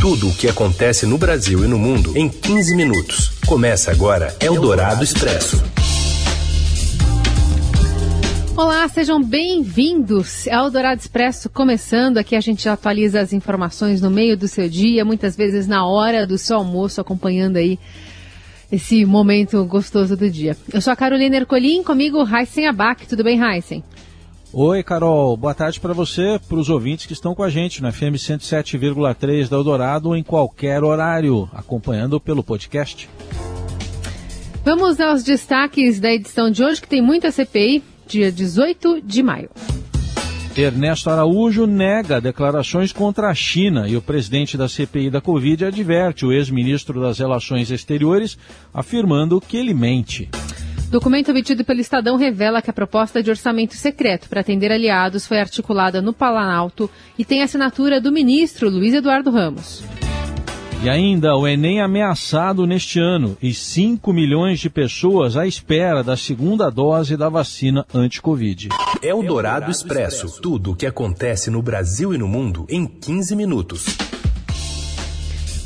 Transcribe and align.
Tudo 0.00 0.30
o 0.30 0.34
que 0.34 0.48
acontece 0.48 1.04
no 1.04 1.18
Brasil 1.18 1.62
e 1.62 1.68
no 1.68 1.78
mundo 1.78 2.16
em 2.16 2.26
15 2.26 2.74
minutos. 2.74 3.32
Começa 3.46 3.90
agora 3.90 4.34
Eldorado 4.40 5.04
Expresso. 5.04 5.62
Olá, 8.56 8.88
sejam 8.88 9.22
bem-vindos 9.22 10.48
ao 10.48 10.64
Eldorado 10.64 11.02
Expresso. 11.02 11.50
Começando 11.50 12.16
aqui, 12.16 12.34
a 12.34 12.40
gente 12.40 12.66
atualiza 12.66 13.20
as 13.20 13.34
informações 13.34 14.00
no 14.00 14.10
meio 14.10 14.38
do 14.38 14.48
seu 14.48 14.70
dia, 14.70 15.04
muitas 15.04 15.36
vezes 15.36 15.66
na 15.66 15.86
hora 15.86 16.26
do 16.26 16.38
seu 16.38 16.56
almoço, 16.56 16.98
acompanhando 16.98 17.58
aí 17.58 17.78
esse 18.72 19.04
momento 19.04 19.62
gostoso 19.66 20.16
do 20.16 20.30
dia. 20.30 20.56
Eu 20.72 20.80
sou 20.80 20.94
a 20.94 20.96
Carolina 20.96 21.36
Ercolim, 21.36 21.82
comigo 21.82 22.26
Heisen 22.26 22.66
Abac. 22.66 23.06
Tudo 23.06 23.22
bem, 23.22 23.38
Heisen? 23.38 23.84
Oi, 24.52 24.82
Carol. 24.82 25.36
Boa 25.36 25.54
tarde 25.54 25.78
para 25.78 25.92
você, 25.92 26.40
para 26.48 26.58
os 26.58 26.68
ouvintes 26.68 27.06
que 27.06 27.12
estão 27.12 27.36
com 27.36 27.42
a 27.44 27.48
gente 27.48 27.80
no 27.80 27.92
FM 27.92 28.16
107,3 28.16 29.48
da 29.48 29.56
Eldorado 29.56 30.16
em 30.16 30.24
qualquer 30.24 30.82
horário, 30.82 31.48
acompanhando 31.52 32.20
pelo 32.20 32.42
podcast. 32.42 33.08
Vamos 34.64 34.98
aos 34.98 35.22
destaques 35.22 36.00
da 36.00 36.12
edição 36.12 36.50
de 36.50 36.64
hoje, 36.64 36.80
que 36.80 36.88
tem 36.88 37.00
muita 37.00 37.30
CPI, 37.30 37.80
dia 38.08 38.32
18 38.32 39.00
de 39.00 39.22
maio. 39.22 39.50
Ernesto 40.56 41.08
Araújo 41.08 41.64
nega 41.64 42.20
declarações 42.20 42.92
contra 42.92 43.28
a 43.28 43.34
China 43.34 43.86
e 43.86 43.96
o 43.96 44.02
presidente 44.02 44.56
da 44.56 44.68
CPI 44.68 45.10
da 45.10 45.20
Covid 45.20 45.66
adverte 45.66 46.26
o 46.26 46.32
ex-ministro 46.32 47.00
das 47.00 47.20
Relações 47.20 47.70
Exteriores, 47.70 48.36
afirmando 48.74 49.40
que 49.40 49.56
ele 49.56 49.72
mente. 49.72 50.28
Documento 50.90 51.30
obtido 51.30 51.64
pelo 51.64 51.80
Estadão 51.80 52.16
revela 52.16 52.60
que 52.60 52.68
a 52.68 52.72
proposta 52.72 53.22
de 53.22 53.30
orçamento 53.30 53.74
secreto 53.74 54.28
para 54.28 54.40
atender 54.40 54.72
aliados 54.72 55.24
foi 55.24 55.38
articulada 55.38 56.02
no 56.02 56.12
Planalto 56.12 56.90
e 57.16 57.24
tem 57.24 57.44
assinatura 57.44 58.00
do 58.00 58.10
ministro 58.10 58.68
Luiz 58.68 58.92
Eduardo 58.92 59.30
Ramos. 59.30 59.84
E 60.82 60.90
ainda 60.90 61.36
o 61.36 61.46
Enem 61.46 61.80
ameaçado 61.80 62.66
neste 62.66 62.98
ano 62.98 63.36
e 63.40 63.54
5 63.54 64.12
milhões 64.12 64.58
de 64.58 64.68
pessoas 64.68 65.36
à 65.36 65.46
espera 65.46 66.02
da 66.02 66.16
segunda 66.16 66.68
dose 66.68 67.16
da 67.16 67.28
vacina 67.28 67.86
anti-Covid. 67.94 68.70
É 69.00 69.14
o 69.14 69.22
Dourado 69.22 69.70
Expresso. 69.70 70.40
Tudo 70.40 70.72
o 70.72 70.74
que 70.74 70.86
acontece 70.86 71.52
no 71.52 71.62
Brasil 71.62 72.12
e 72.12 72.18
no 72.18 72.26
mundo 72.26 72.66
em 72.68 72.84
15 72.84 73.36
minutos. 73.36 73.86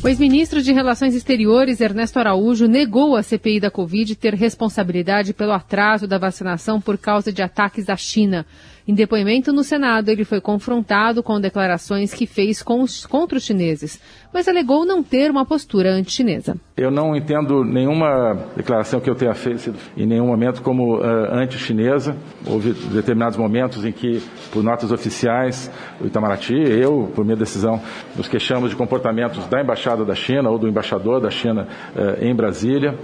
O 0.04 0.08
ex-ministro 0.08 0.60
de 0.60 0.70
Relações 0.70 1.14
Exteriores, 1.14 1.80
Ernesto 1.80 2.18
Araújo, 2.18 2.66
negou 2.68 3.16
à 3.16 3.22
CPI 3.22 3.58
da 3.58 3.70
Covid 3.70 4.14
ter 4.14 4.34
responsabilidade 4.34 5.32
pelo 5.32 5.52
atraso 5.52 6.06
da 6.06 6.18
vacinação 6.18 6.78
por 6.78 6.98
causa 6.98 7.32
de 7.32 7.40
ataques 7.40 7.88
à 7.88 7.96
China. 7.96 8.44
Em 8.86 8.92
depoimento 8.92 9.50
no 9.50 9.64
Senado, 9.64 10.10
ele 10.10 10.24
foi 10.24 10.42
confrontado 10.42 11.22
com 11.22 11.40
declarações 11.40 12.12
que 12.12 12.26
fez 12.26 12.62
contra 12.62 13.38
os 13.38 13.42
chineses, 13.42 13.98
mas 14.30 14.46
alegou 14.46 14.84
não 14.84 15.02
ter 15.02 15.30
uma 15.30 15.46
postura 15.46 15.90
anti-chinesa. 15.90 16.56
Eu 16.76 16.90
não 16.90 17.16
entendo 17.16 17.64
nenhuma 17.64 18.34
declaração 18.54 19.00
que 19.00 19.08
eu 19.08 19.14
tenha 19.14 19.32
feito 19.32 19.74
em 19.96 20.04
nenhum 20.04 20.26
momento 20.26 20.60
como 20.60 20.98
uh, 20.98 21.02
anti-chinesa. 21.32 22.14
Houve 22.46 22.74
determinados 22.92 23.38
momentos 23.38 23.86
em 23.86 23.92
que, 23.92 24.22
por 24.52 24.62
notas 24.62 24.92
oficiais, 24.92 25.70
o 25.98 26.06
Itamaraty, 26.06 26.54
eu, 26.54 27.10
por 27.14 27.24
minha 27.24 27.36
decisão, 27.36 27.80
nos 28.14 28.28
queixamos 28.28 28.68
de 28.68 28.76
comportamentos 28.76 29.46
da 29.46 29.62
Embaixada 29.62 30.04
da 30.04 30.14
China 30.14 30.50
ou 30.50 30.58
do 30.58 30.68
embaixador 30.68 31.22
da 31.22 31.30
China 31.30 31.66
uh, 31.96 32.22
em 32.22 32.34
Brasília 32.34 32.98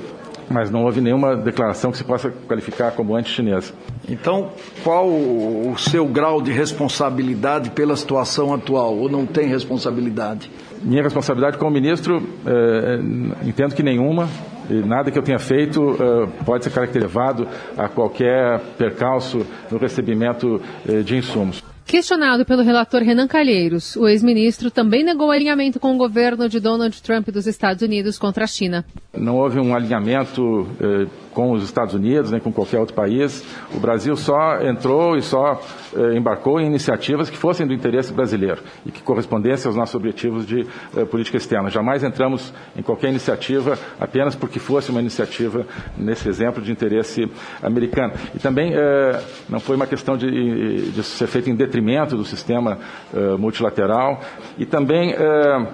mas 0.50 0.70
não 0.70 0.84
houve 0.84 1.00
nenhuma 1.00 1.36
declaração 1.36 1.92
que 1.92 1.96
se 1.96 2.04
possa 2.04 2.30
qualificar 2.48 2.90
como 2.92 3.14
anti-chinesa. 3.14 3.72
Então, 4.08 4.50
qual 4.82 5.08
o 5.08 5.74
seu 5.78 6.06
grau 6.06 6.42
de 6.42 6.50
responsabilidade 6.50 7.70
pela 7.70 7.96
situação 7.96 8.52
atual, 8.52 8.96
ou 8.96 9.08
não 9.08 9.24
tem 9.24 9.46
responsabilidade? 9.46 10.50
Minha 10.82 11.02
responsabilidade 11.02 11.56
como 11.58 11.70
ministro, 11.70 12.22
eh, 12.46 12.98
entendo 13.46 13.74
que 13.74 13.82
nenhuma, 13.82 14.28
nada 14.68 15.10
que 15.10 15.18
eu 15.18 15.22
tenha 15.22 15.38
feito 15.38 15.96
eh, 16.00 16.28
pode 16.44 16.64
ser 16.64 16.70
caracterizado 16.70 17.46
a 17.76 17.88
qualquer 17.88 18.58
percalço 18.78 19.46
no 19.70 19.78
recebimento 19.78 20.60
eh, 20.88 21.02
de 21.02 21.16
insumos. 21.16 21.62
Questionado 21.90 22.44
pelo 22.44 22.62
relator 22.62 23.02
Renan 23.02 23.26
Calheiros, 23.26 23.96
o 23.96 24.06
ex-ministro 24.06 24.70
também 24.70 25.02
negou 25.02 25.32
alinhamento 25.32 25.80
com 25.80 25.92
o 25.92 25.98
governo 25.98 26.48
de 26.48 26.60
Donald 26.60 27.02
Trump 27.02 27.30
dos 27.30 27.48
Estados 27.48 27.82
Unidos 27.82 28.16
contra 28.16 28.44
a 28.44 28.46
China. 28.46 28.84
Não 29.12 29.36
houve 29.36 29.58
um 29.58 29.74
alinhamento 29.74 30.68
eh, 30.80 31.08
com 31.32 31.52
os 31.52 31.62
Estados 31.62 31.94
Unidos, 31.94 32.30
nem 32.30 32.41
com 32.41 32.52
qualquer 32.52 32.78
outro 32.78 32.94
país. 32.94 33.44
O 33.74 33.80
Brasil 33.80 34.16
só 34.16 34.60
entrou 34.62 35.16
e 35.16 35.22
só 35.22 35.60
eh, 35.96 36.16
embarcou 36.16 36.60
em 36.60 36.66
iniciativas 36.66 37.30
que 37.30 37.36
fossem 37.36 37.66
do 37.66 37.72
interesse 37.72 38.12
brasileiro 38.12 38.62
e 38.84 38.91
que 38.91 39.02
correspondessem 39.02 39.69
aos 39.69 39.76
nossos 39.76 39.94
objetivos 39.94 40.46
de 40.46 40.66
eh, 40.96 41.04
política 41.04 41.36
externa. 41.36 41.70
Jamais 41.70 42.02
entramos 42.02 42.52
em 42.76 42.82
qualquer 42.82 43.08
iniciativa 43.10 43.78
apenas 43.98 44.34
porque 44.34 44.58
fosse 44.58 44.90
uma 44.90 45.00
iniciativa, 45.00 45.66
nesse 45.96 46.28
exemplo, 46.28 46.62
de 46.62 46.72
interesse 46.72 47.30
americano. 47.62 48.12
E 48.34 48.38
também 48.38 48.72
eh, 48.74 49.22
não 49.48 49.60
foi 49.60 49.76
uma 49.76 49.86
questão 49.86 50.16
de, 50.16 50.90
de 50.90 51.02
ser 51.02 51.26
feita 51.26 51.50
em 51.50 51.54
detrimento 51.54 52.16
do 52.16 52.24
sistema 52.24 52.78
eh, 53.14 53.36
multilateral 53.36 54.20
e 54.58 54.66
também 54.66 55.12
eh, 55.12 55.66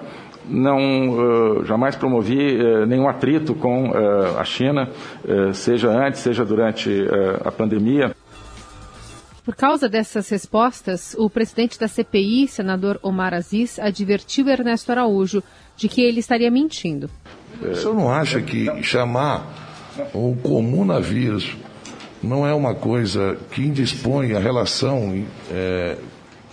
não 0.49 1.09
uh, 1.09 1.65
jamais 1.65 1.95
promovi 1.95 2.57
uh, 2.57 2.85
nenhum 2.85 3.07
atrito 3.07 3.53
com 3.53 3.89
uh, 3.89 4.37
a 4.37 4.43
China, 4.43 4.89
seja 5.53 5.89
antes, 5.89 6.21
seja 6.21 6.45
durante 6.45 6.89
a 7.43 7.51
pandemia. 7.51 8.15
Por 9.43 9.55
causa 9.55 9.87
dessas 9.87 10.27
respostas, 10.29 11.15
o 11.17 11.29
presidente 11.29 11.79
da 11.79 11.87
CPI, 11.87 12.47
senador 12.47 12.99
Omar 13.01 13.33
Aziz, 13.33 13.79
advertiu 13.79 14.49
Ernesto 14.49 14.91
Araújo 14.91 15.41
de 15.75 15.87
que 15.87 16.01
ele 16.01 16.19
estaria 16.19 16.51
mentindo. 16.51 17.09
O 17.61 17.75
senhor 17.75 17.95
não 17.95 18.11
acha 18.11 18.41
que 18.41 18.83
chamar 18.83 19.47
o 20.13 20.35
comunavírus 20.35 21.55
não 22.21 22.45
é 22.45 22.53
uma 22.53 22.75
coisa 22.75 23.37
que 23.51 23.61
indispõe 23.61 24.33
a 24.33 24.39
relação 24.39 25.23
é, 25.51 25.97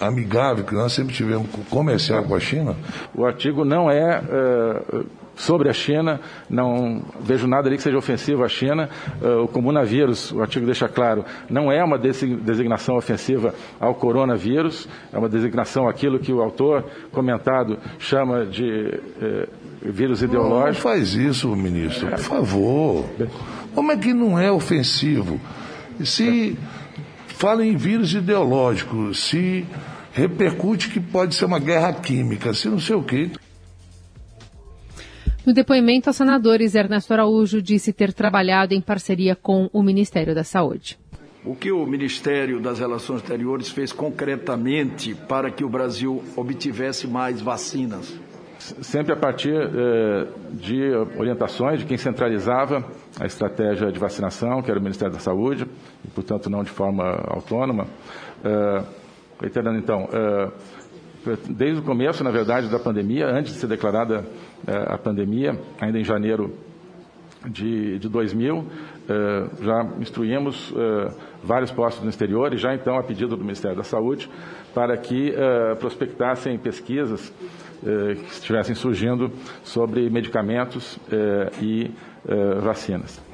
amigável 0.00 0.64
que 0.64 0.74
nós 0.74 0.92
sempre 0.92 1.14
tivemos 1.14 1.48
comercial 1.70 2.24
com 2.24 2.34
a 2.34 2.40
China? 2.40 2.76
O 3.14 3.24
artigo 3.24 3.64
não 3.64 3.90
é 3.90 4.20
uh, 4.20 5.06
sobre 5.36 5.68
a 5.68 5.72
China, 5.72 6.20
não 6.48 7.02
vejo 7.20 7.46
nada 7.46 7.68
ali 7.68 7.76
que 7.76 7.82
seja 7.82 7.96
ofensivo 7.96 8.44
à 8.44 8.48
China. 8.48 8.88
Uh, 9.20 9.44
o 9.44 9.48
comunavírus, 9.48 10.32
o 10.32 10.40
artigo 10.40 10.66
deixa 10.66 10.88
claro, 10.88 11.24
não 11.48 11.70
é 11.70 11.82
uma 11.82 11.98
designação 11.98 12.96
ofensiva 12.96 13.54
ao 13.80 13.94
coronavírus, 13.94 14.88
é 15.12 15.18
uma 15.18 15.28
designação 15.28 15.88
aquilo 15.88 16.18
que 16.18 16.32
o 16.32 16.40
autor 16.40 16.84
comentado 17.12 17.78
chama 17.98 18.44
de 18.46 18.64
uh, 18.64 19.48
vírus 19.82 20.22
ideológico. 20.22 20.66
Não 20.66 20.94
faz 20.94 21.14
isso, 21.14 21.54
ministro, 21.54 22.08
por 22.08 22.18
favor. 22.18 23.04
Como 23.74 23.92
é 23.92 23.96
que 23.96 24.12
não 24.14 24.38
é 24.38 24.50
ofensivo? 24.50 25.40
Se 26.02 26.56
fala 27.34 27.64
em 27.64 27.76
vírus 27.76 28.14
ideológico, 28.14 29.12
se 29.12 29.66
repercute 30.12 30.88
que 30.88 31.00
pode 31.00 31.34
ser 31.34 31.44
uma 31.44 31.58
guerra 31.58 31.92
química, 31.92 32.54
se 32.54 32.68
não 32.68 32.78
sei 32.78 32.94
o 32.94 33.02
quê. 33.02 33.30
No 35.44 35.52
depoimento 35.52 36.08
aos 36.08 36.16
senadores, 36.16 36.74
Ernesto 36.74 37.12
Araújo 37.12 37.60
disse 37.60 37.92
ter 37.92 38.14
trabalhado 38.14 38.72
em 38.72 38.80
parceria 38.80 39.36
com 39.36 39.68
o 39.72 39.82
Ministério 39.82 40.34
da 40.34 40.44
Saúde. 40.44 40.98
O 41.44 41.54
que 41.54 41.70
o 41.70 41.84
Ministério 41.84 42.58
das 42.60 42.78
Relações 42.78 43.20
Exteriores 43.20 43.68
fez 43.68 43.92
concretamente 43.92 45.14
para 45.14 45.50
que 45.50 45.62
o 45.62 45.68
Brasil 45.68 46.24
obtivesse 46.36 47.06
mais 47.06 47.42
vacinas? 47.42 48.14
Sempre 48.80 49.12
a 49.12 49.16
partir 49.16 49.54
eh, 49.54 50.26
de 50.52 50.94
orientações 51.18 51.80
de 51.80 51.84
quem 51.84 51.98
centralizava 51.98 52.82
a 53.20 53.26
estratégia 53.26 53.92
de 53.92 53.98
vacinação, 53.98 54.62
que 54.62 54.70
era 54.70 54.80
o 54.80 54.82
Ministério 54.82 55.12
da 55.12 55.20
Saúde, 55.20 55.66
e, 56.02 56.08
portanto, 56.08 56.48
não 56.48 56.62
de 56.62 56.70
forma 56.70 57.04
autônoma. 57.28 57.86
Eh, 58.42 58.84
então, 59.76 60.08
eh, 60.10 60.50
desde 61.50 61.80
o 61.80 61.82
começo, 61.82 62.24
na 62.24 62.30
verdade, 62.30 62.70
da 62.70 62.78
pandemia, 62.78 63.26
antes 63.26 63.52
de 63.52 63.58
ser 63.58 63.66
declarada 63.66 64.24
eh, 64.66 64.84
a 64.86 64.96
pandemia, 64.96 65.60
ainda 65.78 65.98
em 65.98 66.04
janeiro 66.04 66.54
de, 67.46 67.98
de 67.98 68.08
2000, 68.08 68.64
eh, 69.08 69.46
já 69.62 69.86
instruímos 70.00 70.72
vários 71.42 71.70
postos 71.70 72.02
no 72.02 72.10
exterior 72.10 72.52
e 72.52 72.56
já 72.56 72.74
então 72.74 72.96
a 72.96 73.02
pedido 73.02 73.36
do 73.36 73.42
Ministério 73.42 73.76
da 73.76 73.82
Saúde 73.82 74.30
para 74.74 74.96
que 74.96 75.32
prospectassem 75.78 76.58
pesquisas 76.58 77.32
que 77.82 78.26
estivessem 78.26 78.74
surgindo 78.74 79.30
sobre 79.62 80.08
medicamentos 80.10 80.98
e 81.60 81.90
vacinas. 82.62 83.33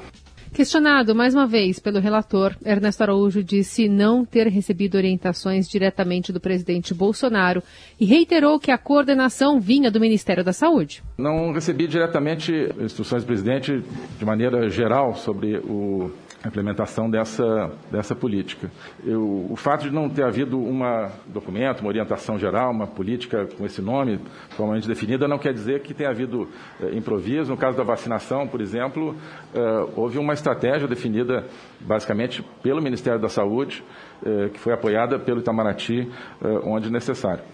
Questionado 0.52 1.14
mais 1.14 1.32
uma 1.32 1.46
vez 1.46 1.78
pelo 1.78 2.00
relator, 2.00 2.56
Ernesto 2.64 3.02
Araújo 3.02 3.42
disse 3.42 3.88
não 3.88 4.24
ter 4.24 4.48
recebido 4.48 4.96
orientações 4.96 5.68
diretamente 5.68 6.32
do 6.32 6.40
presidente 6.40 6.92
Bolsonaro 6.92 7.62
e 8.00 8.04
reiterou 8.04 8.58
que 8.58 8.72
a 8.72 8.76
coordenação 8.76 9.60
vinha 9.60 9.90
do 9.92 10.00
Ministério 10.00 10.44
da 10.44 10.52
Saúde. 10.52 11.02
Não 11.16 11.52
recebi 11.52 11.86
diretamente 11.86 12.52
instruções 12.80 13.22
do 13.22 13.26
presidente 13.28 13.82
de 14.18 14.24
maneira 14.24 14.68
geral 14.68 15.14
sobre 15.14 15.56
o 15.58 16.10
a 16.42 16.48
implementação 16.48 17.10
dessa, 17.10 17.70
dessa 17.90 18.14
política. 18.14 18.70
Eu, 19.04 19.46
o 19.50 19.56
fato 19.56 19.82
de 19.82 19.90
não 19.90 20.08
ter 20.08 20.24
havido 20.24 20.58
um 20.58 20.80
documento, 21.26 21.80
uma 21.80 21.88
orientação 21.88 22.38
geral, 22.38 22.70
uma 22.70 22.86
política 22.86 23.46
com 23.58 23.66
esse 23.66 23.82
nome 23.82 24.18
formalmente 24.50 24.88
definida, 24.88 25.28
não 25.28 25.38
quer 25.38 25.52
dizer 25.52 25.80
que 25.82 25.92
tenha 25.92 26.10
havido 26.10 26.48
eh, 26.80 26.96
improviso. 26.96 27.50
No 27.50 27.58
caso 27.58 27.76
da 27.76 27.84
vacinação, 27.84 28.48
por 28.48 28.60
exemplo, 28.60 29.14
eh, 29.54 29.86
houve 29.94 30.18
uma 30.18 30.32
estratégia 30.32 30.88
definida 30.88 31.44
basicamente 31.80 32.42
pelo 32.62 32.80
Ministério 32.80 33.20
da 33.20 33.28
Saúde, 33.28 33.84
eh, 34.24 34.48
que 34.48 34.58
foi 34.58 34.72
apoiada 34.72 35.18
pelo 35.18 35.40
Itamaraty, 35.40 36.08
eh, 36.42 36.60
onde 36.64 36.90
necessário. 36.90 37.44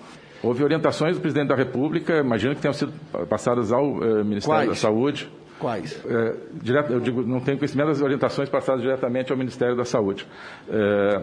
Houve 0.43 0.63
orientações 0.63 1.17
do 1.17 1.21
presidente 1.21 1.49
da 1.49 1.57
República, 1.57 2.19
imagino 2.19 2.55
que 2.55 2.61
tenham 2.61 2.73
sido 2.75 2.93
passadas 3.29 3.73
ao 3.73 3.85
eh, 4.03 4.23
Ministério 4.23 4.61
Quais? 4.61 4.69
da 4.69 4.75
Saúde 4.77 5.29
Quais? 5.59 6.05
É, 6.05 6.35
direto, 6.53 6.93
eu 6.93 7.01
digo, 7.01 7.23
não 7.23 7.41
tenho 7.41 7.57
conhecimento 7.57 7.89
das 7.89 8.03
orientações 8.03 8.49
passadas 8.49 8.83
diretamente 8.83 9.33
ao 9.33 9.39
Ministério 9.39 9.75
da 9.75 9.85
Saúde. 9.85 10.27
É, 10.69 11.23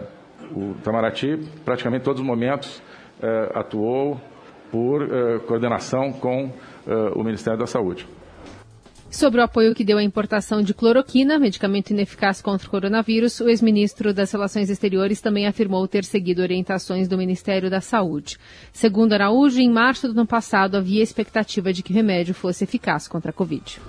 o 0.52 0.72
Itamaraty, 0.72 1.38
praticamente 1.64 2.04
todos 2.04 2.20
os 2.20 2.26
momentos, 2.26 2.82
é, 3.22 3.52
atuou 3.54 4.20
por 4.70 5.02
é, 5.02 5.38
coordenação 5.40 6.12
com 6.12 6.52
é, 6.86 6.94
o 7.14 7.22
Ministério 7.22 7.58
da 7.58 7.66
Saúde. 7.66 8.06
Sobre 9.14 9.40
o 9.40 9.44
apoio 9.44 9.76
que 9.76 9.84
deu 9.84 9.98
à 9.98 10.02
importação 10.02 10.60
de 10.60 10.74
cloroquina, 10.74 11.38
medicamento 11.38 11.90
ineficaz 11.90 12.42
contra 12.42 12.66
o 12.66 12.70
coronavírus, 12.70 13.38
o 13.38 13.48
ex-ministro 13.48 14.12
das 14.12 14.32
Relações 14.32 14.68
Exteriores 14.68 15.20
também 15.20 15.46
afirmou 15.46 15.86
ter 15.86 16.02
seguido 16.02 16.42
orientações 16.42 17.06
do 17.06 17.16
Ministério 17.16 17.70
da 17.70 17.80
Saúde. 17.80 18.38
Segundo 18.72 19.12
Araújo, 19.12 19.60
em 19.60 19.70
março 19.70 20.08
do 20.08 20.18
ano 20.18 20.26
passado 20.26 20.76
havia 20.76 21.00
expectativa 21.00 21.72
de 21.72 21.80
que 21.80 21.92
o 21.92 21.94
remédio 21.94 22.34
fosse 22.34 22.64
eficaz 22.64 23.06
contra 23.06 23.30
a 23.30 23.32
Covid. 23.32 23.80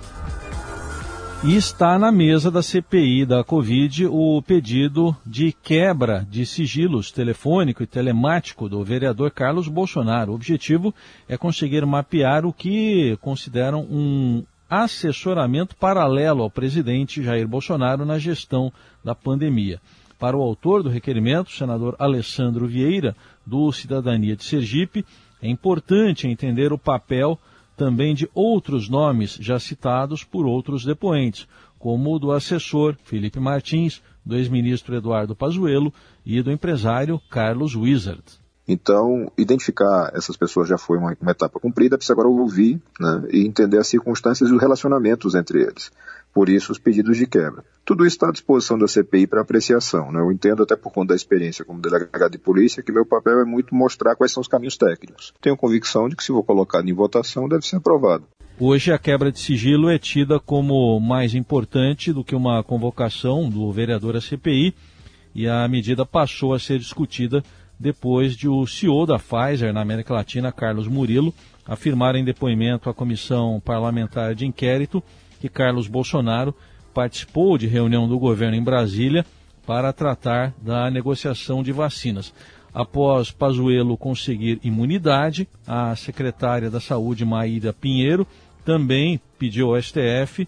E 1.42 1.56
está 1.56 1.98
na 1.98 2.12
mesa 2.12 2.48
da 2.48 2.62
CPI 2.62 3.26
da 3.26 3.42
Covid 3.42 4.06
o 4.06 4.40
pedido 4.42 5.14
de 5.26 5.52
quebra 5.52 6.24
de 6.30 6.46
sigilos 6.46 7.10
telefônico 7.10 7.82
e 7.82 7.86
telemático 7.86 8.68
do 8.68 8.84
vereador 8.84 9.32
Carlos 9.32 9.66
Bolsonaro. 9.66 10.30
O 10.30 10.34
objetivo 10.36 10.94
é 11.28 11.36
conseguir 11.36 11.84
mapear 11.84 12.46
o 12.46 12.52
que 12.52 13.18
consideram 13.20 13.80
um 13.80 14.44
assessoramento 14.68 15.76
paralelo 15.76 16.42
ao 16.42 16.50
presidente 16.50 17.22
Jair 17.22 17.46
Bolsonaro 17.46 18.04
na 18.04 18.18
gestão 18.18 18.72
da 19.04 19.14
pandemia. 19.14 19.80
Para 20.18 20.36
o 20.36 20.42
autor 20.42 20.82
do 20.82 20.88
requerimento, 20.88 21.48
o 21.48 21.52
senador 21.52 21.94
Alessandro 21.98 22.66
Vieira, 22.66 23.14
do 23.44 23.70
Cidadania 23.70 24.34
de 24.34 24.44
Sergipe, 24.44 25.04
é 25.42 25.48
importante 25.48 26.26
entender 26.26 26.72
o 26.72 26.78
papel 26.78 27.38
também 27.76 28.14
de 28.14 28.28
outros 28.34 28.88
nomes 28.88 29.36
já 29.40 29.58
citados 29.58 30.24
por 30.24 30.46
outros 30.46 30.84
depoentes, 30.84 31.46
como 31.78 32.14
o 32.14 32.18
do 32.18 32.32
assessor 32.32 32.96
Felipe 33.04 33.38
Martins, 33.38 34.02
do 34.24 34.34
ex-ministro 34.34 34.96
Eduardo 34.96 35.36
Pazuello 35.36 35.92
e 36.24 36.42
do 36.42 36.50
empresário 36.50 37.20
Carlos 37.30 37.76
Wizard. 37.76 38.24
Então, 38.68 39.30
identificar 39.38 40.10
essas 40.14 40.36
pessoas 40.36 40.68
já 40.68 40.76
foi 40.76 40.98
uma, 40.98 41.16
uma 41.20 41.30
etapa 41.30 41.60
cumprida, 41.60 41.96
precisa 41.96 42.14
agora 42.14 42.28
ouvir 42.28 42.80
né, 42.98 43.22
e 43.30 43.46
entender 43.46 43.78
as 43.78 43.86
circunstâncias 43.86 44.50
e 44.50 44.52
os 44.52 44.60
relacionamentos 44.60 45.34
entre 45.34 45.62
eles. 45.62 45.92
Por 46.34 46.48
isso, 46.48 46.72
os 46.72 46.78
pedidos 46.78 47.16
de 47.16 47.26
quebra. 47.26 47.64
Tudo 47.84 48.04
isso 48.04 48.16
está 48.16 48.28
à 48.28 48.32
disposição 48.32 48.76
da 48.76 48.86
CPI 48.86 49.26
para 49.26 49.40
apreciação. 49.40 50.12
Né? 50.12 50.20
Eu 50.20 50.30
entendo, 50.30 50.64
até 50.64 50.76
por 50.76 50.92
conta 50.92 51.08
da 51.08 51.14
experiência 51.14 51.64
como 51.64 51.80
delegado 51.80 52.32
de 52.32 52.38
polícia, 52.38 52.82
que 52.82 52.92
meu 52.92 53.06
papel 53.06 53.40
é 53.40 53.44
muito 53.44 53.74
mostrar 53.74 54.16
quais 54.16 54.32
são 54.32 54.40
os 54.40 54.48
caminhos 54.48 54.76
técnicos. 54.76 55.32
Tenho 55.40 55.56
convicção 55.56 56.08
de 56.08 56.16
que, 56.16 56.22
se 56.22 56.32
for 56.32 56.42
colocado 56.42 56.86
em 56.88 56.92
votação, 56.92 57.48
deve 57.48 57.64
ser 57.64 57.76
aprovado. 57.76 58.24
Hoje, 58.58 58.92
a 58.92 58.98
quebra 58.98 59.30
de 59.30 59.38
sigilo 59.38 59.88
é 59.88 59.98
tida 59.98 60.40
como 60.40 60.98
mais 61.00 61.34
importante 61.34 62.12
do 62.12 62.24
que 62.24 62.34
uma 62.34 62.62
convocação 62.62 63.48
do 63.48 63.70
vereador 63.72 64.16
à 64.16 64.20
CPI, 64.20 64.74
e 65.34 65.46
a 65.46 65.66
medida 65.68 66.04
passou 66.04 66.52
a 66.52 66.58
ser 66.58 66.78
discutida 66.78 67.42
depois 67.78 68.36
de 68.36 68.48
o 68.48 68.66
CEO 68.66 69.06
da 69.06 69.18
Pfizer 69.18 69.72
na 69.72 69.80
América 69.80 70.14
Latina, 70.14 70.50
Carlos 70.50 70.88
Murilo, 70.88 71.34
afirmar 71.66 72.14
em 72.14 72.24
depoimento 72.24 72.88
à 72.88 72.94
Comissão 72.94 73.60
Parlamentar 73.64 74.34
de 74.34 74.46
Inquérito 74.46 75.02
que 75.40 75.48
Carlos 75.48 75.86
Bolsonaro 75.86 76.54
participou 76.94 77.58
de 77.58 77.66
reunião 77.66 78.08
do 78.08 78.18
governo 78.18 78.56
em 78.56 78.62
Brasília 78.62 79.24
para 79.66 79.92
tratar 79.92 80.54
da 80.62 80.90
negociação 80.90 81.62
de 81.62 81.72
vacinas. 81.72 82.32
Após 82.72 83.30
Pazuello 83.30 83.96
conseguir 83.96 84.60
imunidade, 84.62 85.48
a 85.66 85.94
secretária 85.96 86.70
da 86.70 86.80
Saúde, 86.80 87.24
Maíra 87.24 87.72
Pinheiro, 87.72 88.26
também 88.64 89.20
pediu 89.38 89.74
ao 89.74 89.82
STF 89.82 90.46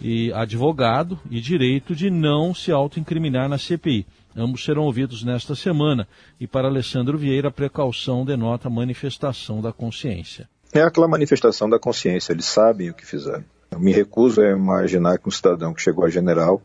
e 0.00 0.32
advogado 0.32 1.18
e 1.30 1.40
direito 1.40 1.94
de 1.94 2.10
não 2.10 2.54
se 2.54 2.70
autoincriminar 2.72 3.48
na 3.48 3.58
CPI. 3.58 4.06
Ambos 4.38 4.64
serão 4.64 4.84
ouvidos 4.84 5.24
nesta 5.24 5.56
semana 5.56 6.06
e 6.38 6.46
para 6.46 6.68
Alessandro 6.68 7.18
Vieira 7.18 7.48
a 7.48 7.50
precaução 7.50 8.24
denota 8.24 8.70
manifestação 8.70 9.60
da 9.60 9.72
consciência. 9.72 10.48
É 10.72 10.80
aquela 10.80 11.08
manifestação 11.08 11.68
da 11.68 11.76
consciência, 11.76 12.32
eles 12.32 12.44
sabem 12.44 12.88
o 12.88 12.94
que 12.94 13.04
fizeram. 13.04 13.44
Eu 13.68 13.80
me 13.80 13.92
recuso 13.92 14.40
a 14.40 14.50
imaginar 14.50 15.18
que 15.18 15.26
um 15.26 15.32
cidadão 15.32 15.74
que 15.74 15.82
chegou 15.82 16.04
a 16.04 16.08
general 16.08 16.62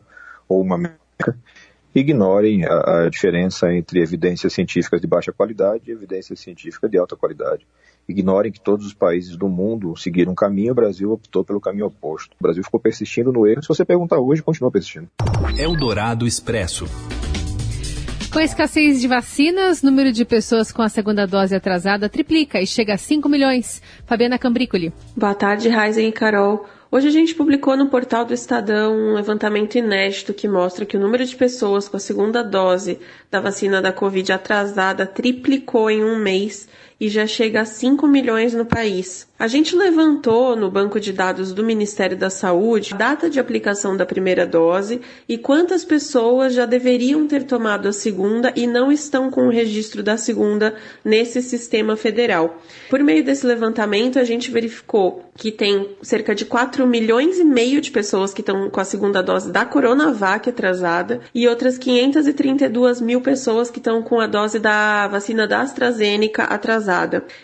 ou 0.48 0.62
uma 0.62 0.78
médica 0.78 1.36
ignorem 1.92 2.64
a, 2.64 3.06
a, 3.06 3.10
diferença 3.10 3.72
entre 3.74 4.00
evidências 4.00 4.52
científicas 4.52 5.00
de 5.00 5.08
baixa 5.08 5.32
qualidade 5.32 5.82
e 5.88 5.92
evidências 5.92 6.38
científicas 6.38 6.88
de 6.88 6.96
alta 6.96 7.16
qualidade. 7.16 7.66
Ignorem 8.08 8.52
que 8.52 8.60
todos 8.60 8.86
os 8.86 8.94
países 8.94 9.36
do 9.36 9.48
mundo 9.48 9.96
seguiram 9.96 10.30
um 10.30 10.36
caminho, 10.36 10.70
o 10.70 10.76
Brasil 10.76 11.10
optou 11.10 11.42
pelo 11.42 11.60
caminho 11.60 11.86
oposto. 11.86 12.36
O 12.38 12.42
Brasil 12.42 12.62
ficou 12.62 12.78
persistindo 12.78 13.32
no 13.32 13.48
erro. 13.48 13.62
Se 13.62 13.68
você 13.68 13.84
perguntar 13.84 14.20
hoje, 14.20 14.42
continua 14.42 14.70
persistindo. 14.70 15.08
Eldorado 15.58 16.24
Expresso. 16.24 16.86
Com 18.34 18.40
a 18.40 18.44
escassez 18.44 19.00
de 19.00 19.06
vacinas, 19.06 19.80
número 19.80 20.10
de 20.10 20.24
pessoas 20.24 20.72
com 20.72 20.82
a 20.82 20.88
segunda 20.88 21.24
dose 21.24 21.54
atrasada 21.54 22.08
triplica 22.08 22.60
e 22.60 22.66
chega 22.66 22.94
a 22.94 22.98
5 22.98 23.28
milhões. 23.28 23.80
Fabiana 24.06 24.36
Cambrícoli. 24.36 24.92
Boa 25.16 25.36
tarde, 25.36 25.68
Raizen 25.68 26.08
e 26.08 26.12
Carol. 26.12 26.66
Hoje 26.90 27.06
a 27.06 27.12
gente 27.12 27.32
publicou 27.32 27.76
no 27.76 27.88
portal 27.88 28.24
do 28.24 28.34
Estadão 28.34 28.92
um 28.92 29.14
levantamento 29.14 29.76
inédito 29.76 30.34
que 30.34 30.48
mostra 30.48 30.84
que 30.84 30.96
o 30.96 31.00
número 31.00 31.24
de 31.24 31.36
pessoas 31.36 31.88
com 31.88 31.96
a 31.96 32.00
segunda 32.00 32.42
dose 32.42 32.98
da 33.30 33.40
vacina 33.40 33.80
da 33.80 33.92
Covid 33.92 34.32
atrasada 34.32 35.06
triplicou 35.06 35.88
em 35.88 36.02
um 36.02 36.18
mês 36.18 36.68
e 37.00 37.08
já 37.08 37.26
chega 37.26 37.60
a 37.60 37.64
5 37.64 38.06
milhões 38.06 38.54
no 38.54 38.64
país. 38.64 39.26
A 39.36 39.48
gente 39.48 39.74
levantou 39.74 40.54
no 40.54 40.70
banco 40.70 41.00
de 41.00 41.12
dados 41.12 41.52
do 41.52 41.64
Ministério 41.64 42.16
da 42.16 42.30
Saúde 42.30 42.94
a 42.94 42.96
data 42.96 43.28
de 43.28 43.40
aplicação 43.40 43.96
da 43.96 44.06
primeira 44.06 44.46
dose 44.46 45.00
e 45.28 45.36
quantas 45.36 45.84
pessoas 45.84 46.54
já 46.54 46.64
deveriam 46.64 47.26
ter 47.26 47.42
tomado 47.42 47.88
a 47.88 47.92
segunda 47.92 48.52
e 48.54 48.64
não 48.64 48.92
estão 48.92 49.30
com 49.30 49.48
o 49.48 49.50
registro 49.50 50.04
da 50.04 50.16
segunda 50.16 50.76
nesse 51.04 51.42
sistema 51.42 51.96
federal. 51.96 52.62
Por 52.88 53.00
meio 53.02 53.24
desse 53.24 53.44
levantamento, 53.44 54.20
a 54.20 54.24
gente 54.24 54.52
verificou 54.52 55.24
que 55.36 55.50
tem 55.50 55.96
cerca 56.00 56.32
de 56.32 56.44
4 56.44 56.86
milhões 56.86 57.38
e 57.40 57.44
meio 57.44 57.80
de 57.80 57.90
pessoas 57.90 58.32
que 58.32 58.40
estão 58.40 58.70
com 58.70 58.80
a 58.80 58.84
segunda 58.84 59.20
dose 59.20 59.50
da 59.50 59.64
Coronavac 59.64 60.48
atrasada 60.48 61.20
e 61.34 61.48
outras 61.48 61.76
532 61.76 63.00
mil 63.00 63.20
pessoas 63.20 63.68
que 63.68 63.78
estão 63.78 64.00
com 64.00 64.20
a 64.20 64.28
dose 64.28 64.60
da 64.60 65.08
vacina 65.08 65.44
da 65.46 65.60
AstraZeneca 65.60 66.44
atrasada. 66.44 66.83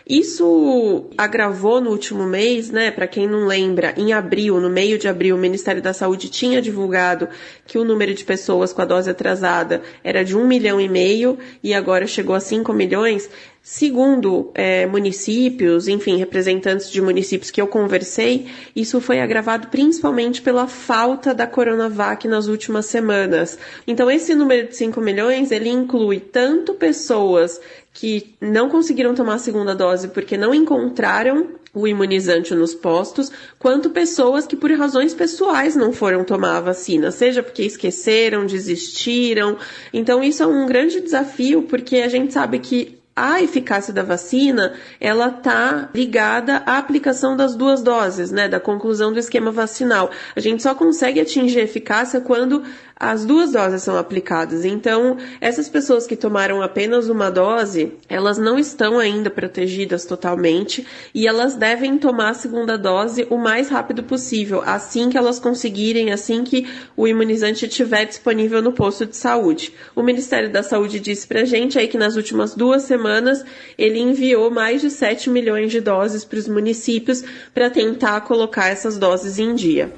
Isso 0.09 1.09
agravou 1.17 1.81
no 1.81 1.91
último 1.91 2.25
mês, 2.25 2.71
né? 2.71 2.91
Para 2.91 3.07
quem 3.07 3.27
não 3.27 3.47
lembra, 3.47 3.95
em 3.97 4.13
abril, 4.13 4.61
no 4.61 4.69
meio 4.69 4.99
de 4.99 5.09
abril, 5.09 5.37
o 5.37 5.39
Ministério 5.39 5.83
da 5.83 5.93
Saúde 5.93 6.29
tinha 6.29 6.61
divulgado 6.61 7.29
que 7.67 7.79
o 7.79 7.85
número 7.85 8.15
de 8.15 8.25
pessoas 8.25 8.73
com 8.73 8.83
a 8.83 8.85
dose 8.85 9.11
atrasada 9.11 9.83
era 10.03 10.25
de 10.25 10.37
um 10.37 10.47
milhão 10.47 10.81
e 10.81 10.89
meio 10.89 11.39
e 11.63 11.73
agora 11.75 12.07
chegou 12.07 12.35
a 12.35 12.41
5 12.41 12.73
milhões. 12.73 13.29
Segundo 13.63 14.51
é, 14.55 14.87
municípios, 14.87 15.87
enfim, 15.87 16.17
representantes 16.17 16.91
de 16.91 17.03
municípios 17.03 17.51
que 17.51 17.61
eu 17.61 17.67
conversei, 17.67 18.47
isso 18.75 19.03
foi 19.03 19.21
agravado 19.21 19.69
principalmente 19.69 20.41
pela 20.41 20.67
falta 20.67 21.35
da 21.35 21.47
Coronavac 21.47 22.27
nas 22.27 22.47
últimas 22.47 22.87
semanas. 22.87 23.59
Então, 23.87 24.11
esse 24.11 24.35
número 24.35 24.69
de 24.69 24.77
5 24.77 24.99
milhões, 25.03 25.51
ele 25.51 25.69
inclui 25.69 26.21
tanto 26.21 26.73
pessoas 26.73 27.61
que 27.93 28.35
não 28.41 28.69
conseguiram 28.69 29.15
tomar 29.15 29.35
a 29.35 29.39
segunda 29.39 29.75
dose 29.75 30.09
porque 30.09 30.37
não 30.37 30.55
encontraram 30.55 31.61
o 31.73 31.87
imunizante 31.87 32.55
nos 32.55 32.75
postos, 32.75 33.31
quanto 33.59 33.91
pessoas 33.91 34.47
que 34.47 34.57
por 34.57 34.71
razões 34.73 35.15
pessoais 35.15 35.77
não 35.77 35.93
foram 35.93 36.25
tomar 36.25 36.57
a 36.57 36.61
vacina, 36.61 37.11
seja 37.11 37.43
porque 37.43 37.63
esqueceram, 37.63 38.45
desistiram. 38.45 39.57
Então 39.93 40.23
isso 40.23 40.43
é 40.43 40.47
um 40.47 40.67
grande 40.67 41.01
desafio 41.01 41.63
porque 41.63 41.99
a 41.99 42.09
gente 42.09 42.33
sabe 42.33 42.59
que 42.59 43.01
a 43.15 43.43
eficácia 43.43 43.93
da 43.93 44.03
vacina, 44.03 44.73
ela 44.99 45.29
está 45.29 45.91
ligada 45.95 46.63
à 46.65 46.79
aplicação 46.79 47.37
das 47.37 47.55
duas 47.55 47.83
doses, 47.83 48.31
né, 48.31 48.49
da 48.49 48.59
conclusão 48.59 49.13
do 49.13 49.19
esquema 49.19 49.51
vacinal. 49.51 50.11
A 50.35 50.41
gente 50.41 50.63
só 50.63 50.75
consegue 50.75 51.21
atingir 51.21 51.59
eficácia 51.59 52.21
quando 52.21 52.63
as 53.01 53.25
duas 53.25 53.53
doses 53.53 53.83
são 53.83 53.97
aplicadas. 53.97 54.63
Então, 54.63 55.17
essas 55.41 55.71
pessoas 55.71 56.07
que 56.07 56.15
tomaram 56.15 56.61
apenas 56.61 57.09
uma 57.09 57.31
dose, 57.31 57.95
elas 58.07 58.37
não 58.37 58.59
estão 58.59 58.99
ainda 58.99 59.31
protegidas 59.31 60.05
totalmente 60.05 60.87
e 61.15 61.27
elas 61.27 61.55
devem 61.55 61.97
tomar 61.97 62.29
a 62.29 62.35
segunda 62.35 62.77
dose 62.77 63.27
o 63.31 63.39
mais 63.39 63.71
rápido 63.71 64.03
possível, 64.03 64.63
assim 64.67 65.09
que 65.09 65.17
elas 65.17 65.39
conseguirem, 65.39 66.13
assim 66.13 66.45
que 66.45 66.69
o 66.95 67.09
imunizante 67.09 67.65
estiver 67.65 68.05
disponível 68.05 68.61
no 68.61 68.73
posto 68.73 69.07
de 69.07 69.17
saúde. 69.17 69.73
O 69.97 70.03
Ministério 70.03 70.53
da 70.53 70.63
Saúde 70.63 71.01
disse 71.01 71.27
pra 71.27 71.47
gente 71.47 71.79
aí 71.79 71.89
que 71.89 71.97
nas 71.97 72.17
últimas 72.17 72.55
duas 72.55 72.83
semanas 72.83 73.43
ele 73.79 73.99
enviou 73.99 74.51
mais 74.51 74.83
de 74.83 74.91
7 74.91 75.31
milhões 75.31 75.73
de 75.73 75.81
doses 75.81 76.23
para 76.23 76.39
os 76.39 76.47
municípios 76.47 77.25
para 77.55 77.71
tentar 77.71 78.21
colocar 78.23 78.69
essas 78.69 78.99
doses 78.99 79.39
em 79.39 79.55
dia. 79.55 79.91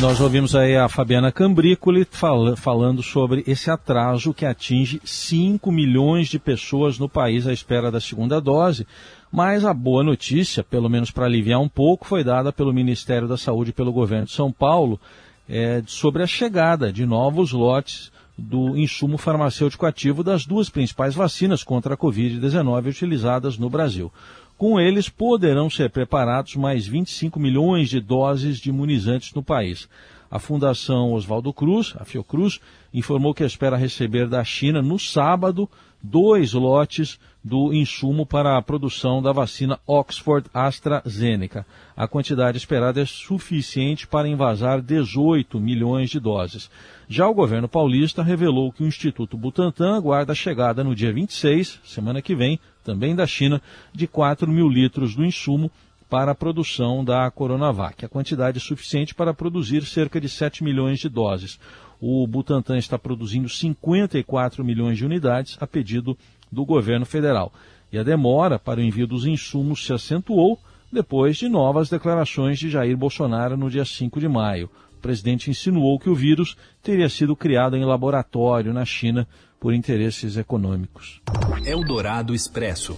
Nós 0.00 0.20
ouvimos 0.20 0.56
aí 0.56 0.76
a 0.76 0.88
Fabiana 0.88 1.30
Cambrícoli 1.30 2.04
fal 2.10 2.56
falando 2.56 3.02
sobre 3.02 3.44
esse 3.46 3.70
atraso 3.70 4.34
que 4.34 4.44
atinge 4.44 5.00
5 5.04 5.70
milhões 5.70 6.28
de 6.28 6.38
pessoas 6.38 6.98
no 6.98 7.08
país 7.08 7.46
à 7.46 7.52
espera 7.52 7.90
da 7.90 8.00
segunda 8.00 8.40
dose. 8.40 8.86
Mas 9.30 9.64
a 9.64 9.72
boa 9.72 10.02
notícia, 10.02 10.64
pelo 10.64 10.90
menos 10.90 11.10
para 11.10 11.26
aliviar 11.26 11.60
um 11.60 11.68
pouco, 11.68 12.06
foi 12.06 12.24
dada 12.24 12.52
pelo 12.52 12.72
Ministério 12.72 13.28
da 13.28 13.36
Saúde 13.36 13.70
e 13.70 13.72
pelo 13.72 13.92
governo 13.92 14.26
de 14.26 14.32
São 14.32 14.52
Paulo 14.52 15.00
é, 15.48 15.82
sobre 15.86 16.22
a 16.22 16.26
chegada 16.26 16.92
de 16.92 17.06
novos 17.06 17.52
lotes 17.52 18.12
do 18.36 18.76
insumo 18.76 19.16
farmacêutico 19.16 19.86
ativo 19.86 20.24
das 20.24 20.44
duas 20.44 20.68
principais 20.68 21.14
vacinas 21.14 21.62
contra 21.62 21.94
a 21.94 21.96
Covid-19 21.96 22.88
utilizadas 22.88 23.56
no 23.56 23.70
Brasil. 23.70 24.12
Com 24.56 24.80
eles, 24.80 25.08
poderão 25.08 25.68
ser 25.68 25.90
preparados 25.90 26.54
mais 26.54 26.86
25 26.86 27.40
milhões 27.40 27.88
de 27.88 28.00
doses 28.00 28.58
de 28.58 28.70
imunizantes 28.70 29.34
no 29.34 29.42
país. 29.42 29.88
A 30.30 30.38
Fundação 30.38 31.12
Oswaldo 31.12 31.52
Cruz, 31.52 31.94
a 31.98 32.04
Fiocruz, 32.04 32.60
informou 32.92 33.34
que 33.34 33.44
espera 33.44 33.76
receber 33.76 34.28
da 34.28 34.42
China 34.42 34.80
no 34.80 34.98
sábado 34.98 35.68
dois 36.02 36.52
lotes 36.52 37.18
do 37.42 37.72
insumo 37.72 38.26
para 38.26 38.56
a 38.56 38.62
produção 38.62 39.22
da 39.22 39.32
vacina 39.32 39.78
Oxford 39.86 40.48
AstraZeneca. 40.52 41.66
A 41.96 42.06
quantidade 42.06 42.58
esperada 42.58 43.00
é 43.00 43.06
suficiente 43.06 44.06
para 44.06 44.28
invasar 44.28 44.80
18 44.82 45.58
milhões 45.58 46.10
de 46.10 46.20
doses. 46.20 46.70
Já 47.08 47.28
o 47.28 47.34
governo 47.34 47.68
paulista 47.68 48.22
revelou 48.22 48.72
que 48.72 48.82
o 48.82 48.86
Instituto 48.86 49.36
Butantan 49.36 49.96
aguarda 49.96 50.32
a 50.32 50.36
chegada 50.36 50.84
no 50.84 50.94
dia 50.94 51.12
26, 51.12 51.80
semana 51.84 52.20
que 52.20 52.34
vem, 52.34 52.58
também 52.84 53.16
da 53.16 53.26
China, 53.26 53.60
de 53.92 54.06
4 54.06 54.46
mil 54.48 54.68
litros 54.68 55.16
do 55.16 55.24
insumo 55.24 55.70
para 56.08 56.32
a 56.32 56.34
produção 56.34 57.04
da 57.04 57.28
Coronavac. 57.30 58.04
A 58.04 58.08
quantidade 58.08 58.58
é 58.58 58.60
suficiente 58.60 59.14
para 59.14 59.34
produzir 59.34 59.84
cerca 59.84 60.20
de 60.20 60.28
7 60.28 60.62
milhões 60.62 61.00
de 61.00 61.08
doses. 61.08 61.58
O 62.00 62.26
Butantan 62.26 62.76
está 62.76 62.98
produzindo 62.98 63.48
54 63.48 64.64
milhões 64.64 64.98
de 64.98 65.04
unidades 65.04 65.56
a 65.60 65.66
pedido 65.66 66.16
do 66.52 66.64
governo 66.64 67.06
federal. 67.06 67.52
E 67.90 67.98
a 67.98 68.02
demora 68.02 68.58
para 68.58 68.80
o 68.80 68.82
envio 68.82 69.06
dos 69.06 69.26
insumos 69.26 69.84
se 69.84 69.92
acentuou 69.92 70.60
depois 70.92 71.36
de 71.36 71.48
novas 71.48 71.88
declarações 71.88 72.58
de 72.58 72.70
Jair 72.70 72.96
Bolsonaro 72.96 73.56
no 73.56 73.68
dia 73.68 73.84
5 73.84 74.20
de 74.20 74.28
maio. 74.28 74.70
O 75.04 75.06
presidente 75.06 75.50
insinuou 75.50 75.98
que 75.98 76.08
o 76.08 76.14
vírus 76.14 76.56
teria 76.82 77.10
sido 77.10 77.36
criado 77.36 77.76
em 77.76 77.84
laboratório 77.84 78.72
na 78.72 78.86
China 78.86 79.28
por 79.60 79.74
interesses 79.74 80.38
econômicos. 80.38 81.20
Eldorado 81.66 82.34
Expresso. 82.34 82.96